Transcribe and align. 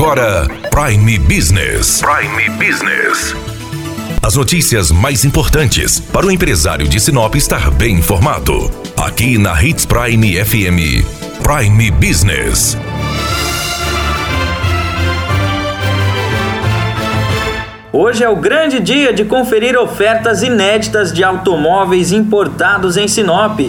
agora 0.00 0.46
Prime 0.70 1.18
Business. 1.18 2.00
Prime 2.00 2.48
Business. 2.56 3.34
As 4.22 4.34
notícias 4.34 4.90
mais 4.90 5.26
importantes 5.26 6.00
para 6.00 6.24
o 6.24 6.30
empresário 6.30 6.88
de 6.88 6.98
Sinop 6.98 7.34
estar 7.34 7.70
bem 7.70 7.96
informado. 7.96 8.70
Aqui 8.96 9.36
na 9.36 9.62
Hits 9.62 9.84
Prime 9.84 10.42
FM. 10.42 11.04
Prime 11.42 11.90
Business. 11.90 12.78
Hoje 17.92 18.24
é 18.24 18.28
o 18.30 18.36
grande 18.36 18.80
dia 18.80 19.12
de 19.12 19.26
conferir 19.26 19.76
ofertas 19.76 20.42
inéditas 20.42 21.12
de 21.12 21.22
automóveis 21.22 22.10
importados 22.10 22.96
em 22.96 23.06
Sinop. 23.06 23.60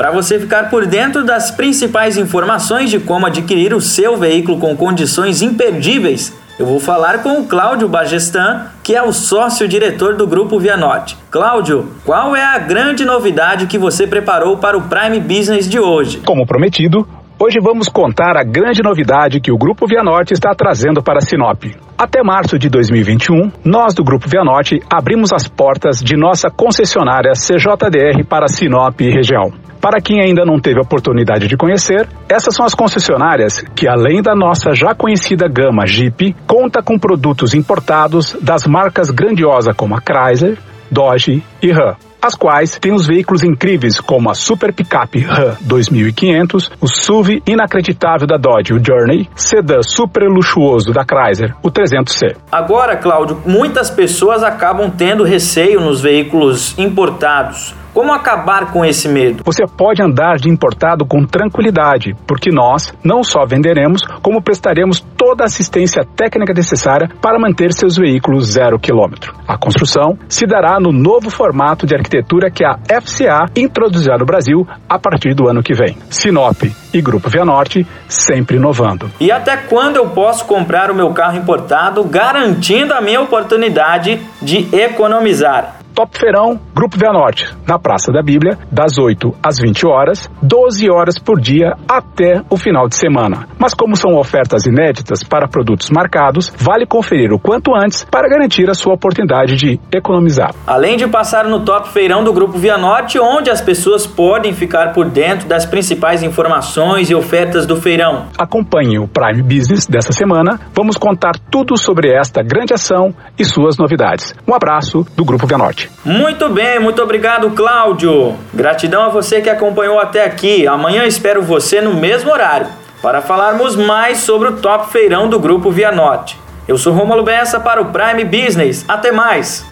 Para 0.00 0.12
você 0.12 0.40
ficar 0.40 0.70
por 0.70 0.86
dentro 0.86 1.22
das 1.22 1.50
principais 1.50 2.16
informações 2.16 2.88
de 2.88 2.98
como 2.98 3.26
adquirir 3.26 3.74
o 3.74 3.82
seu 3.82 4.16
veículo 4.16 4.58
com 4.58 4.74
condições 4.74 5.42
imperdíveis, 5.42 6.34
eu 6.58 6.64
vou 6.64 6.80
falar 6.80 7.22
com 7.22 7.38
o 7.38 7.46
Cláudio 7.46 7.86
Bagestan, 7.86 8.68
que 8.82 8.96
é 8.96 9.02
o 9.02 9.12
sócio-diretor 9.12 10.16
do 10.16 10.26
Grupo 10.26 10.58
Vianorte. 10.58 11.18
Cláudio, 11.30 11.92
qual 12.02 12.34
é 12.34 12.42
a 12.42 12.58
grande 12.58 13.04
novidade 13.04 13.66
que 13.66 13.76
você 13.76 14.06
preparou 14.06 14.56
para 14.56 14.78
o 14.78 14.88
Prime 14.88 15.20
Business 15.20 15.68
de 15.68 15.78
hoje? 15.78 16.22
Como 16.24 16.46
prometido, 16.46 17.06
Hoje 17.42 17.56
vamos 17.58 17.88
contar 17.88 18.36
a 18.36 18.44
grande 18.44 18.82
novidade 18.82 19.40
que 19.40 19.50
o 19.50 19.56
Grupo 19.56 19.86
Vianorte 19.86 20.34
está 20.34 20.54
trazendo 20.54 21.02
para 21.02 21.22
Sinop. 21.22 21.64
Até 21.96 22.22
março 22.22 22.58
de 22.58 22.68
2021, 22.68 23.50
nós 23.64 23.94
do 23.94 24.04
Grupo 24.04 24.28
Vianorte 24.28 24.78
abrimos 24.92 25.32
as 25.32 25.48
portas 25.48 26.02
de 26.02 26.18
nossa 26.18 26.50
concessionária 26.50 27.32
CJDR 27.32 28.26
para 28.28 28.46
Sinop 28.46 29.00
e 29.00 29.10
região. 29.10 29.59
Para 29.80 30.00
quem 30.00 30.20
ainda 30.20 30.44
não 30.44 30.60
teve 30.60 30.78
a 30.78 30.82
oportunidade 30.82 31.48
de 31.48 31.56
conhecer, 31.56 32.06
essas 32.28 32.54
são 32.54 32.66
as 32.66 32.74
concessionárias 32.74 33.64
que, 33.74 33.88
além 33.88 34.20
da 34.20 34.34
nossa 34.34 34.72
já 34.74 34.94
conhecida 34.94 35.48
gama 35.48 35.86
Jeep, 35.86 36.36
conta 36.46 36.82
com 36.82 36.98
produtos 36.98 37.54
importados 37.54 38.36
das 38.42 38.66
marcas 38.66 39.10
grandiosas 39.10 39.74
como 39.74 39.96
a 39.96 40.00
Chrysler, 40.00 40.58
Dodge 40.90 41.42
e 41.62 41.70
Ram 41.70 41.96
as 42.22 42.34
quais 42.34 42.78
têm 42.78 42.92
os 42.92 43.06
veículos 43.06 43.42
incríveis 43.42 43.98
como 43.98 44.30
a 44.30 44.34
Super 44.34 44.72
Pickup 44.72 45.18
Ram 45.20 45.56
2500, 45.62 46.70
o 46.80 46.86
SUV 46.86 47.42
inacreditável 47.46 48.26
da 48.26 48.36
Dodge, 48.36 48.74
o 48.74 48.84
Journey, 48.84 49.28
sedã 49.34 49.80
super 49.82 50.28
luxuoso 50.28 50.92
da 50.92 51.02
Chrysler, 51.02 51.54
o 51.62 51.70
300C. 51.70 52.36
Agora, 52.52 52.96
Cláudio, 52.96 53.40
muitas 53.46 53.90
pessoas 53.90 54.42
acabam 54.42 54.90
tendo 54.90 55.24
receio 55.24 55.80
nos 55.80 56.00
veículos 56.02 56.78
importados. 56.78 57.74
Como 58.00 58.14
acabar 58.14 58.72
com 58.72 58.82
esse 58.82 59.06
medo? 59.10 59.42
Você 59.44 59.66
pode 59.66 60.02
andar 60.02 60.36
de 60.36 60.48
importado 60.48 61.04
com 61.04 61.26
tranquilidade, 61.26 62.16
porque 62.26 62.50
nós 62.50 62.94
não 63.04 63.22
só 63.22 63.44
venderemos, 63.44 64.00
como 64.22 64.40
prestaremos 64.40 65.00
toda 65.18 65.44
a 65.44 65.46
assistência 65.46 66.02
técnica 66.16 66.54
necessária 66.54 67.10
para 67.20 67.38
manter 67.38 67.74
seus 67.74 67.98
veículos 67.98 68.52
zero 68.52 68.78
quilômetro. 68.78 69.34
A 69.46 69.58
construção 69.58 70.18
se 70.30 70.46
dará 70.46 70.80
no 70.80 70.92
novo 70.92 71.28
formato 71.28 71.86
de 71.86 71.94
arquitetura 71.94 72.50
que 72.50 72.64
a 72.64 72.78
FCA 73.02 73.44
introduzirá 73.54 74.16
no 74.16 74.24
Brasil 74.24 74.66
a 74.88 74.98
partir 74.98 75.34
do 75.34 75.46
ano 75.46 75.62
que 75.62 75.74
vem. 75.74 75.98
Sinop 76.08 76.62
e 76.94 77.02
Grupo 77.02 77.28
Vianorte 77.28 77.86
sempre 78.08 78.56
inovando. 78.56 79.10
E 79.20 79.30
até 79.30 79.58
quando 79.58 79.96
eu 79.96 80.08
posso 80.08 80.46
comprar 80.46 80.90
o 80.90 80.94
meu 80.94 81.12
carro 81.12 81.36
importado, 81.36 82.02
garantindo 82.04 82.94
a 82.94 83.00
minha 83.02 83.20
oportunidade 83.20 84.18
de 84.40 84.74
economizar? 84.74 85.80
Top 86.00 86.18
Feirão, 86.18 86.58
Grupo 86.74 86.96
Via 86.96 87.12
Norte, 87.12 87.54
na 87.68 87.78
Praça 87.78 88.10
da 88.10 88.22
Bíblia, 88.22 88.56
das 88.72 88.96
8 88.96 89.34
às 89.42 89.58
20 89.58 89.86
horas, 89.86 90.30
12 90.40 90.90
horas 90.90 91.18
por 91.18 91.38
dia 91.38 91.74
até 91.86 92.40
o 92.48 92.56
final 92.56 92.88
de 92.88 92.96
semana. 92.96 93.46
Mas 93.58 93.74
como 93.74 93.94
são 93.94 94.16
ofertas 94.16 94.64
inéditas 94.64 95.22
para 95.22 95.46
produtos 95.46 95.90
marcados, 95.90 96.50
vale 96.56 96.86
conferir 96.86 97.34
o 97.34 97.38
quanto 97.38 97.72
antes 97.76 98.02
para 98.02 98.30
garantir 98.30 98.70
a 98.70 98.72
sua 98.72 98.94
oportunidade 98.94 99.56
de 99.56 99.78
economizar. 99.92 100.54
Além 100.66 100.96
de 100.96 101.06
passar 101.06 101.44
no 101.44 101.66
Top 101.66 101.90
Feirão 101.90 102.24
do 102.24 102.32
Grupo 102.32 102.56
Via 102.56 102.78
Norte, 102.78 103.18
onde 103.18 103.50
as 103.50 103.60
pessoas 103.60 104.06
podem 104.06 104.54
ficar 104.54 104.94
por 104.94 105.04
dentro 105.04 105.46
das 105.46 105.66
principais 105.66 106.22
informações 106.22 107.10
e 107.10 107.14
ofertas 107.14 107.66
do 107.66 107.76
feirão. 107.76 108.28
Acompanhe 108.38 108.98
o 108.98 109.06
Prime 109.06 109.42
Business 109.42 109.86
dessa 109.86 110.14
semana. 110.14 110.58
Vamos 110.72 110.96
contar 110.96 111.32
tudo 111.50 111.76
sobre 111.76 112.10
esta 112.10 112.42
grande 112.42 112.72
ação 112.72 113.14
e 113.38 113.44
suas 113.44 113.76
novidades. 113.76 114.34
Um 114.48 114.54
abraço 114.54 115.06
do 115.14 115.26
Grupo 115.26 115.46
Via 115.46 115.58
Norte. 115.58 115.89
Muito 116.04 116.48
bem, 116.48 116.80
muito 116.80 117.02
obrigado, 117.02 117.50
Cláudio. 117.50 118.36
Gratidão 118.54 119.02
a 119.02 119.08
você 119.08 119.40
que 119.40 119.50
acompanhou 119.50 119.98
até 119.98 120.24
aqui. 120.24 120.66
Amanhã 120.66 121.04
espero 121.04 121.42
você 121.42 121.80
no 121.80 121.94
mesmo 121.94 122.32
horário 122.32 122.68
para 123.02 123.20
falarmos 123.20 123.76
mais 123.76 124.18
sobre 124.18 124.48
o 124.48 124.56
Top 124.56 124.90
Feirão 124.90 125.28
do 125.28 125.38
Grupo 125.38 125.70
Vianote. 125.70 126.38
Eu 126.66 126.78
sou 126.78 126.92
Romulo 126.92 127.22
Bessa 127.22 127.58
para 127.58 127.80
o 127.80 127.86
Prime 127.86 128.24
Business. 128.24 128.84
Até 128.88 129.10
mais. 129.12 129.64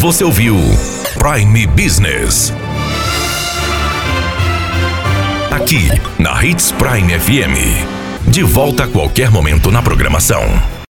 Você 0.00 0.24
ouviu 0.24 0.56
Prime 1.18 1.66
Business. 1.66 2.52
Aqui 5.50 5.88
na 6.18 6.42
Hits 6.44 6.72
Prime 6.72 7.18
FM. 7.18 8.28
De 8.28 8.42
volta 8.42 8.84
a 8.84 8.88
qualquer 8.88 9.30
momento 9.30 9.70
na 9.70 9.82
programação. 9.82 10.42